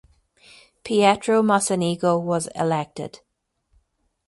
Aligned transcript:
Pietro 0.83 1.43
Mocenigo 1.43 2.17
was 2.19 2.47
elected. 2.55 3.19